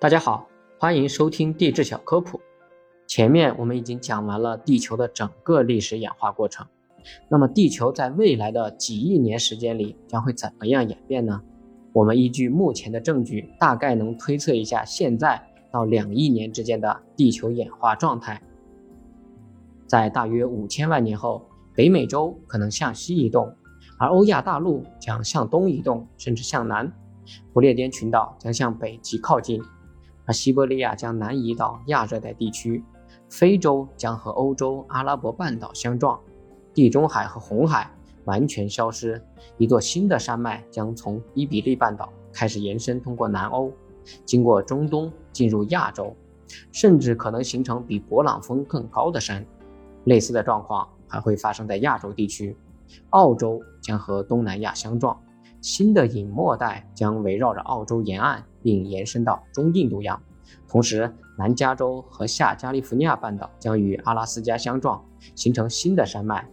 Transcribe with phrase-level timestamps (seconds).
[0.00, 0.46] 大家好，
[0.78, 2.40] 欢迎收听地质小科普。
[3.08, 6.64] 前面我们已经讲完了地球的整个历史演化过程，
[7.28, 11.42] 那么地球在未来的几亿年时间里将会怎么样演变呢？
[11.92, 18.40] 我们依据目前的证据，大概能推测一下现在到两亿年之间的地球演化状态。
[19.88, 21.44] 在大约五千万年后，
[21.74, 23.52] 北美洲可能向西移动，
[23.98, 26.86] 而欧亚大陆将向东移动，甚至向南；
[27.52, 29.60] 不列颠群岛将向北极靠近。
[30.28, 32.84] 而西伯利亚将南移到亚热带地区，
[33.30, 36.20] 非洲将和欧洲阿拉伯半岛相撞，
[36.74, 37.90] 地中海和红海
[38.26, 39.24] 完全消失，
[39.56, 43.72] 一座新的山脉将从伊比利半岛开始延伸，通过南欧，
[44.26, 46.14] 经过中东进入亚洲，
[46.72, 49.42] 甚至可能形成比勃朗峰更高的山。
[50.04, 52.54] 类似的状况还会发生在亚洲地区，
[53.10, 55.18] 澳洲将和东南亚相撞，
[55.60, 58.44] 新的隐没带将围绕着澳洲沿岸。
[58.60, 60.20] 并延伸到中印度洋，
[60.68, 65.02] 同时南加州和下加利福尼亚半岛将与阿拉斯加相撞，
[65.36, 66.46] 形成新的山脉。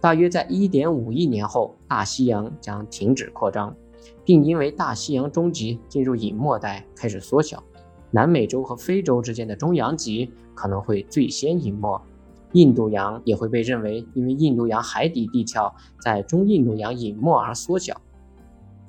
[0.00, 3.76] 大约在1.5亿年后，大西洋将停止扩张，
[4.24, 7.62] 并因为大西洋中极进入隐没带开始缩小。
[8.10, 12.00] 南美洲和非洲之间的中洋极可能会最先隐没，
[12.52, 18.00] 印度洋也会被认为因为印度洋海底地壳在中印度洋隐没而缩小。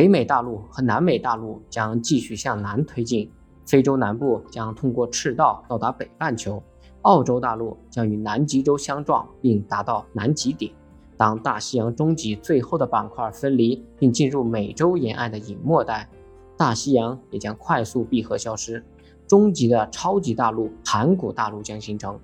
[0.00, 3.30] 北美大陆和南美大陆将继续向南推进，
[3.66, 6.62] 非洲南部将通过赤道到达北半球，
[7.02, 10.72] 澳洲大陆将与南极洲相撞并达到南极点。
[11.18, 16.08] 当大西洋中极最后的板块分离并进入美洲沿岸的隐没带，
[16.56, 18.82] 大西洋也将快速闭合消失，
[19.26, 22.18] 终极的超级大陆盘古大陆将形成。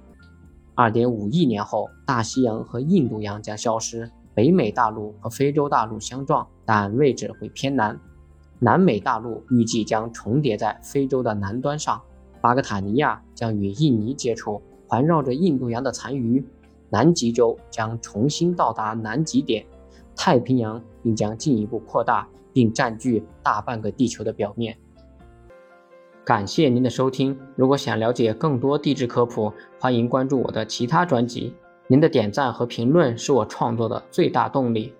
[0.74, 4.10] 二点五亿年后，大西洋和印度洋将消失。
[4.37, 7.98] 北美大陆和非洲大陆相撞，但位置会偏南。
[8.59, 11.98] 南美大陆预计将重叠在非洲的南端上。
[12.43, 16.45] 巴格塔尼亚将与印尼接触，环绕着印度洋的残余。
[16.91, 19.65] 南极洲将重新到达南极点。
[20.15, 24.77] 太平洋并将进一步扩大，并占据大半个地球的表面。
[26.27, 27.39] 感谢您的收听。
[27.55, 29.50] 如果想了解更多地质科普，
[29.81, 31.55] 欢迎关注我的其他专辑。
[31.88, 34.92] 您的点赞和评论是我创作的最大动力。